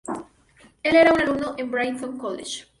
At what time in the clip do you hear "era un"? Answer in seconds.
0.95-1.21